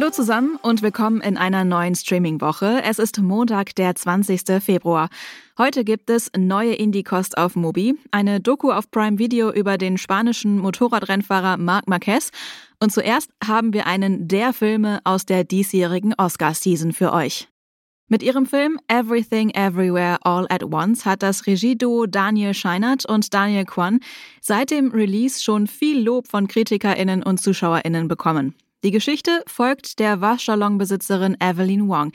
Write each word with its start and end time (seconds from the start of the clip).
Hallo 0.00 0.10
zusammen 0.10 0.56
und 0.62 0.80
willkommen 0.82 1.20
in 1.20 1.36
einer 1.36 1.64
neuen 1.64 1.96
Streaming-Woche. 1.96 2.84
Es 2.84 3.00
ist 3.00 3.18
Montag, 3.18 3.74
der 3.74 3.96
20. 3.96 4.62
Februar. 4.62 5.08
Heute 5.58 5.82
gibt 5.82 6.08
es 6.08 6.30
neue 6.36 6.74
Indie-Kost 6.74 7.36
auf 7.36 7.56
Mobi, 7.56 7.96
eine 8.12 8.40
Doku 8.40 8.70
auf 8.70 8.92
Prime 8.92 9.18
Video 9.18 9.50
über 9.50 9.76
den 9.76 9.98
spanischen 9.98 10.60
Motorradrennfahrer 10.60 11.56
Marc 11.56 11.88
Marquez 11.88 12.30
und 12.78 12.92
zuerst 12.92 13.32
haben 13.44 13.72
wir 13.72 13.88
einen 13.88 14.28
der 14.28 14.52
Filme 14.52 15.00
aus 15.02 15.26
der 15.26 15.42
diesjährigen 15.42 16.14
Oscar-Season 16.16 16.92
für 16.92 17.12
euch. 17.12 17.48
Mit 18.06 18.22
ihrem 18.22 18.46
Film 18.46 18.78
Everything 18.86 19.50
Everywhere 19.50 20.18
All 20.22 20.46
at 20.48 20.62
Once 20.62 21.06
hat 21.06 21.24
das 21.24 21.44
Regieduo 21.48 22.06
Daniel 22.06 22.54
Scheinert 22.54 23.04
und 23.04 23.34
Daniel 23.34 23.64
Kwan 23.64 23.98
seit 24.40 24.70
dem 24.70 24.92
Release 24.92 25.42
schon 25.42 25.66
viel 25.66 26.00
Lob 26.00 26.28
von 26.28 26.46
KritikerInnen 26.46 27.24
und 27.24 27.42
ZuschauerInnen 27.42 28.06
bekommen. 28.06 28.54
Die 28.84 28.92
Geschichte 28.92 29.42
folgt 29.48 29.98
der 29.98 30.20
Waschsalonbesitzerin 30.20 31.36
Evelyn 31.40 31.88
Wong, 31.88 32.12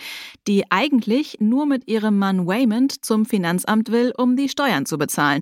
die 0.48 0.64
eigentlich 0.70 1.38
nur 1.42 1.66
mit 1.66 1.90
ihrem 1.90 2.18
Mann 2.18 2.48
Waymond 2.48 3.04
zum 3.04 3.26
Finanzamt 3.26 3.92
will, 3.92 4.14
um 4.18 4.38
die 4.38 4.48
Steuern 4.48 4.86
zu 4.86 4.98
bezahlen. 4.98 5.42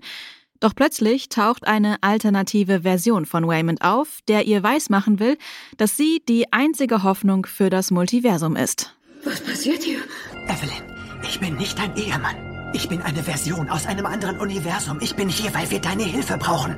Doch 0.60 0.74
plötzlich 0.74 1.30
taucht 1.30 1.68
eine 1.68 2.02
alternative 2.02 2.82
Version 2.82 3.28
von 3.28 3.48
Waymond 3.48 3.84
auf, 3.84 4.20
der 4.28 4.48
ihr 4.48 4.64
weismachen 4.64 5.20
will, 5.20 5.38
dass 5.78 5.96
sie 5.96 6.24
die 6.28 6.52
einzige 6.54 7.04
Hoffnung 7.04 7.46
für 7.46 7.70
das 7.70 7.92
Multiversum 7.92 8.56
ist. 8.56 8.96
Was 9.24 9.42
passiert 9.42 9.84
hier? 9.84 10.00
Evelyn, 10.48 10.98
ich 11.24 11.40
bin 11.40 11.56
nicht 11.58 11.78
dein 11.78 11.96
Ehemann. 11.98 12.72
Ich 12.74 12.90
bin 12.90 13.02
eine 13.02 13.22
Version 13.22 13.70
aus 13.70 13.86
einem 13.86 14.08
anderen 14.08 14.40
Universum. 14.40 14.98
Ich 15.02 15.16
bin 15.16 15.30
hier, 15.30 15.54
weil 15.54 15.70
wir 15.70 15.82
deine 15.82 16.04
Hilfe 16.04 16.38
brauchen. 16.38 16.78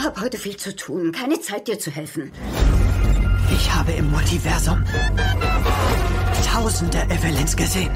Hab 0.00 0.20
heute 0.20 0.38
viel 0.38 0.56
zu 0.56 0.76
tun. 0.76 1.10
Keine 1.10 1.40
Zeit, 1.40 1.66
dir 1.66 1.78
zu 1.78 1.90
helfen. 1.90 2.30
Ich 3.62 3.72
habe 3.72 3.92
im 3.92 4.10
Multiversum 4.10 4.82
tausende 6.52 6.98
Evelyns 7.04 7.56
gesehen. 7.56 7.92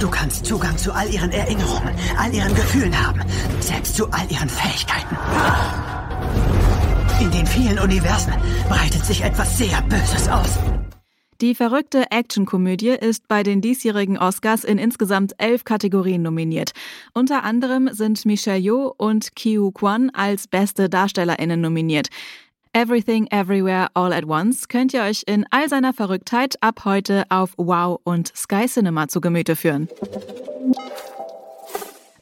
Du 0.00 0.08
kannst 0.08 0.46
Zugang 0.46 0.78
zu 0.78 0.90
all 0.92 1.06
ihren 1.12 1.30
Erinnerungen, 1.30 1.94
all 2.16 2.32
ihren 2.32 2.54
Gefühlen 2.54 2.94
haben, 2.98 3.20
selbst 3.60 3.96
zu 3.96 4.10
all 4.10 4.26
ihren 4.30 4.48
Fähigkeiten. 4.48 5.14
In 7.20 7.30
den 7.30 7.46
vielen 7.46 7.78
Universen 7.78 8.32
breitet 8.70 9.04
sich 9.04 9.22
etwas 9.22 9.58
sehr 9.58 9.82
Böses 9.82 10.28
aus. 10.30 10.58
Die 11.42 11.54
verrückte 11.54 12.10
Actionkomödie 12.10 12.96
ist 12.98 13.28
bei 13.28 13.42
den 13.42 13.60
diesjährigen 13.60 14.16
Oscars 14.16 14.64
in 14.64 14.78
insgesamt 14.78 15.34
elf 15.36 15.64
Kategorien 15.64 16.22
nominiert. 16.22 16.72
Unter 17.12 17.44
anderem 17.44 17.90
sind 17.92 18.24
Michelle 18.24 18.58
Yeoh 18.58 18.94
und 18.96 19.36
Kiu 19.36 19.72
Kwan 19.72 20.08
als 20.08 20.48
beste 20.48 20.88
DarstellerInnen 20.88 21.60
nominiert. 21.60 22.08
Everything 22.72 23.26
Everywhere 23.32 23.88
All 23.94 24.12
at 24.12 24.26
Once 24.26 24.68
könnt 24.68 24.94
ihr 24.94 25.02
euch 25.02 25.24
in 25.26 25.44
all 25.50 25.68
seiner 25.68 25.92
Verrücktheit 25.92 26.54
ab 26.60 26.84
heute 26.84 27.24
auf 27.28 27.54
Wow 27.56 28.00
und 28.04 28.32
Sky 28.36 28.66
Cinema 28.66 29.08
zu 29.08 29.20
Gemüte 29.20 29.56
führen. 29.56 29.88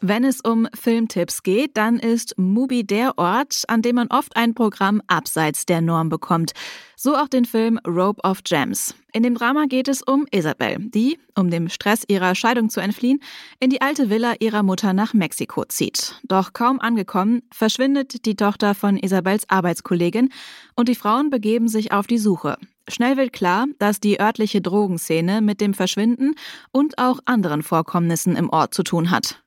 Wenn 0.01 0.23
es 0.25 0.41
um 0.41 0.69
Filmtipps 0.75 1.43
geht, 1.43 1.77
dann 1.77 1.99
ist 1.99 2.39
Mubi 2.39 2.85
der 2.85 3.19
Ort, 3.19 3.65
an 3.67 3.83
dem 3.83 3.97
man 3.97 4.09
oft 4.09 4.37
ein 4.37 4.55
Programm 4.55 5.03
abseits 5.09 5.67
der 5.67 5.81
Norm 5.81 6.09
bekommt. 6.09 6.53
So 6.97 7.17
auch 7.17 7.29
den 7.29 7.45
Film 7.45 7.79
Rope 7.87 8.21
of 8.23 8.45
Gems. 8.45 8.95
In 9.13 9.23
dem 9.23 9.35
Drama 9.35 9.67
geht 9.67 9.89
es 9.89 10.03
um 10.03 10.27
Isabel, 10.31 10.77
die, 10.79 11.19
um 11.35 11.51
dem 11.51 11.69
Stress 11.69 12.05
ihrer 12.07 12.35
Scheidung 12.35 12.71
zu 12.71 12.81
entfliehen, 12.81 13.21
in 13.59 13.71
die 13.71 13.81
alte 13.81 14.11
Villa 14.11 14.35
ihrer 14.39 14.63
Mutter 14.63 14.93
nach 14.93 15.15
Mexiko 15.15 15.65
zieht. 15.65 16.21
Doch 16.25 16.53
kaum 16.53 16.81
angekommen, 16.81 17.43
verschwindet 17.53 18.25
die 18.27 18.37
Tochter 18.37 18.75
von 18.75 18.97
Isabels 18.97 19.49
Arbeitskollegin 19.49 20.31
und 20.77 20.89
die 20.89 20.95
Frauen 20.95 21.31
begeben 21.31 21.69
sich 21.69 21.91
auf 21.93 22.07
die 22.07 22.19
Suche. 22.19 22.57
Schnell 22.89 23.17
wird 23.17 23.33
klar, 23.33 23.67
dass 23.79 24.01
die 24.01 24.21
örtliche 24.21 24.61
Drogenszene 24.61 25.41
mit 25.41 25.61
dem 25.61 25.75
Verschwinden 25.75 26.35
und 26.73 26.99
auch 26.99 27.21
anderen 27.27 27.63
Vorkommnissen 27.63 28.35
im 28.37 28.51
Ort 28.51 28.75
zu 28.75 28.83
tun 28.83 29.11
hat. 29.11 29.43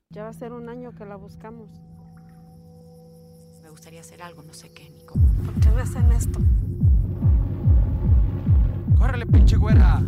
¡Córrele, 9.02 9.26
pinche 9.26 9.58
güera! 9.58 10.00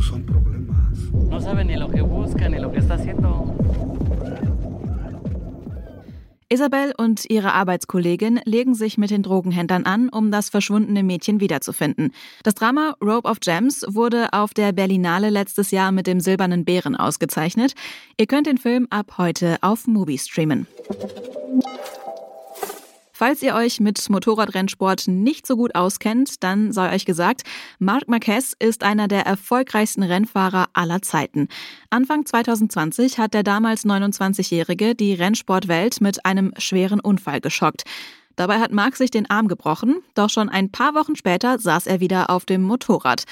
Son 0.00 0.24
problemas. 0.24 1.12
No 1.12 1.38
sabe 1.40 1.62
ni 1.62 1.76
lo 1.76 1.90
que 1.90 2.00
busca 2.00 2.48
ni 2.48 2.58
lo 2.58 2.72
que 2.72 2.78
está 2.78 2.94
haciendo. 2.94 3.54
Isabel 6.52 6.92
und 6.98 7.30
ihre 7.30 7.54
Arbeitskollegin 7.54 8.38
legen 8.44 8.74
sich 8.74 8.98
mit 8.98 9.10
den 9.10 9.22
Drogenhändlern 9.22 9.86
an, 9.86 10.10
um 10.10 10.30
das 10.30 10.50
verschwundene 10.50 11.02
Mädchen 11.02 11.40
wiederzufinden. 11.40 12.12
Das 12.42 12.54
Drama 12.54 12.94
Rope 13.00 13.26
of 13.26 13.40
Gems 13.40 13.86
wurde 13.88 14.34
auf 14.34 14.52
der 14.52 14.72
Berlinale 14.72 15.30
letztes 15.30 15.70
Jahr 15.70 15.92
mit 15.92 16.06
dem 16.06 16.20
Silbernen 16.20 16.66
Bären 16.66 16.94
ausgezeichnet. 16.94 17.72
Ihr 18.18 18.26
könnt 18.26 18.46
den 18.46 18.58
Film 18.58 18.86
ab 18.90 19.14
heute 19.16 19.56
auf 19.62 19.86
Movie 19.86 20.18
streamen. 20.18 20.66
Falls 23.22 23.40
ihr 23.40 23.54
euch 23.54 23.78
mit 23.78 24.10
Motorradrennsport 24.10 25.06
nicht 25.06 25.46
so 25.46 25.54
gut 25.54 25.76
auskennt, 25.76 26.42
dann 26.42 26.72
sei 26.72 26.92
euch 26.92 27.04
gesagt, 27.04 27.42
Marc 27.78 28.08
Marquez 28.08 28.52
ist 28.58 28.82
einer 28.82 29.06
der 29.06 29.24
erfolgreichsten 29.24 30.02
Rennfahrer 30.02 30.66
aller 30.72 31.02
Zeiten. 31.02 31.46
Anfang 31.88 32.26
2020 32.26 33.18
hat 33.18 33.32
der 33.32 33.44
damals 33.44 33.84
29-Jährige 33.84 34.96
die 34.96 35.14
Rennsportwelt 35.14 36.00
mit 36.00 36.26
einem 36.26 36.52
schweren 36.58 36.98
Unfall 36.98 37.40
geschockt. 37.40 37.84
Dabei 38.34 38.58
hat 38.58 38.72
Marc 38.72 38.96
sich 38.96 39.12
den 39.12 39.30
Arm 39.30 39.46
gebrochen, 39.46 40.02
doch 40.16 40.28
schon 40.28 40.48
ein 40.48 40.72
paar 40.72 40.96
Wochen 40.96 41.14
später 41.14 41.60
saß 41.60 41.86
er 41.86 42.00
wieder 42.00 42.28
auf 42.28 42.44
dem 42.44 42.62
Motorrad. 42.62 43.22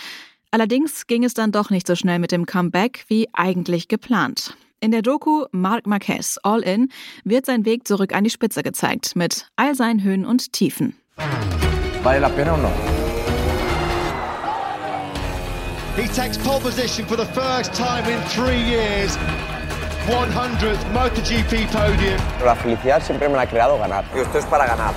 Allerdings 0.52 1.08
ging 1.08 1.24
es 1.24 1.34
dann 1.34 1.50
doch 1.50 1.70
nicht 1.70 1.88
so 1.88 1.96
schnell 1.96 2.20
mit 2.20 2.30
dem 2.30 2.46
Comeback 2.46 3.06
wie 3.08 3.26
eigentlich 3.32 3.88
geplant. 3.88 4.54
In 4.82 4.92
der 4.92 5.02
Doku 5.02 5.44
Marc 5.52 5.86
Marquez 5.86 6.38
All 6.42 6.62
In 6.62 6.88
wird 7.22 7.44
sein 7.44 7.66
Weg 7.66 7.86
zurück 7.86 8.14
an 8.14 8.24
die 8.24 8.30
Spitze 8.30 8.62
gezeigt, 8.62 9.14
mit 9.14 9.46
all 9.56 9.74
seinen 9.74 10.02
Höhen 10.02 10.24
und 10.24 10.54
Tiefen. 10.54 10.96
¿Vale 12.02 12.18
la 12.18 12.30
pena 12.30 12.54
o 12.54 12.56
no? 12.56 12.70
He 15.96 16.08
takes 16.08 16.38
pole 16.38 16.60
position 16.60 17.06
for 17.06 17.18
the 17.18 17.26
first 17.26 17.74
time 17.74 18.08
in 18.08 18.18
three 18.30 18.56
years. 18.56 19.18
100th 20.08 20.82
MotoGP 20.94 21.70
podium. 21.70 22.18
La 22.42 22.54
felicidad 22.54 23.02
siempre 23.02 23.28
me 23.28 23.34
la 23.34 23.42
ha 23.42 23.46
creado 23.46 23.78
ganar. 23.78 24.06
Y 24.14 24.20
esto 24.20 24.38
es 24.38 24.46
para 24.46 24.66
ganar. 24.66 24.94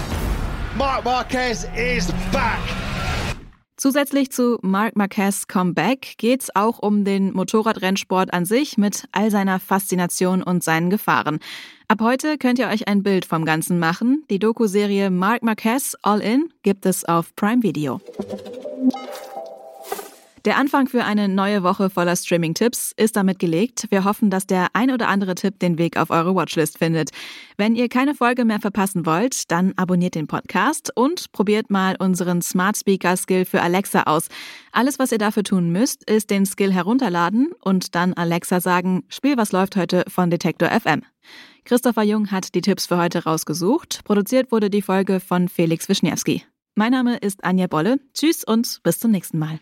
Marc 0.78 1.04
Marquez 1.04 1.68
is 1.76 2.10
back. 2.32 2.83
Zusätzlich 3.84 4.32
zu 4.32 4.60
Marc 4.62 4.96
Marquez 4.96 5.48
Comeback 5.48 6.14
geht's 6.18 6.56
auch 6.56 6.80
um 6.80 7.04
den 7.04 7.34
Motorradrennsport 7.34 8.32
an 8.32 8.46
sich 8.46 8.78
mit 8.78 9.10
all 9.12 9.30
seiner 9.30 9.60
Faszination 9.60 10.42
und 10.42 10.64
seinen 10.64 10.90
Gefahren. 10.90 11.40
Ab 11.90 12.00
heute 12.00 12.38
könnt 12.38 12.60
ihr 12.60 12.70
euch 12.70 12.88
ein 12.88 13.04
Bild 13.04 13.26
vom 13.26 13.44
Ganzen 13.44 13.80
machen. 13.80 14.24
Die 14.30 14.40
Doku-Serie 14.40 15.10
Marc 15.10 15.44
Marquez 15.44 15.98
All 16.02 16.22
In 16.22 16.48
gibt 16.62 16.86
es 16.86 17.04
auf 17.04 17.36
Prime 17.36 17.62
Video. 17.62 18.00
Der 20.46 20.58
Anfang 20.58 20.90
für 20.90 21.06
eine 21.06 21.30
neue 21.30 21.64
Woche 21.64 21.90
voller 21.90 22.18
Streaming-Tipps 22.18 22.92
ist 22.98 23.16
damit 23.16 23.40
gelegt. 23.40 23.88
Wir 23.92 24.04
hoffen, 24.04 24.30
dass 24.30 24.46
der 24.46 24.68
ein 24.74 24.92
oder 24.92 25.08
andere 25.08 25.36
Tipp 25.36 25.58
den 25.60 25.78
Weg 25.78 25.96
auf 25.96 26.10
eure 26.10 26.36
Watchlist 26.36 26.80
findet. 26.80 27.12
Wenn 27.56 27.76
ihr 27.76 27.88
keine 27.88 28.14
Folge 28.14 28.44
mehr 28.44 28.60
verpassen 28.60 29.06
wollt, 29.06 29.50
dann 29.52 29.72
abonniert 29.78 30.16
den 30.16 30.28
Podcast 30.28 30.92
und 30.96 31.32
probiert 31.32 31.70
mal 31.70 31.96
unseren 31.98 32.42
Smart 32.42 32.76
Speaker 32.76 33.16
Skill 33.16 33.46
für 33.46 33.62
Alexa 33.62 34.04
aus. 34.04 34.28
Alles, 34.74 35.00
was 35.00 35.14
ihr 35.14 35.18
dafür 35.18 35.44
tun 35.44 35.72
müsst, 35.72 36.10
ist 36.10 36.30
den 36.30 36.46
Skill 36.46 36.74
herunterladen 36.74 37.54
und 37.62 37.96
dann 37.96 38.14
Alexa 38.14 38.60
sagen, 38.60 39.06
Spiel 39.08 39.38
was 39.38 39.54
läuft 39.54 39.78
heute 39.78 40.04
von 40.10 40.30
Detektor 40.30 40.70
FM. 40.72 41.04
Christopher 41.64 42.04
Jung 42.04 42.32
hat 42.32 42.54
die 42.54 42.62
Tipps 42.62 42.88
für 42.88 42.98
heute 42.98 43.24
rausgesucht. 43.24 44.02
Produziert 44.04 44.52
wurde 44.52 44.70
die 44.70 44.82
Folge 44.82 45.22
von 45.22 45.48
Felix 45.48 45.88
Wischniewski. 45.88 46.44
Mein 46.76 46.92
Name 46.92 47.16
ist 47.16 47.46
Anja 47.46 47.68
Bolle. 47.68 48.02
Tschüss 48.14 48.44
und 48.44 48.82
bis 48.84 49.00
zum 49.00 49.12
nächsten 49.12 49.40
Mal. 49.40 49.62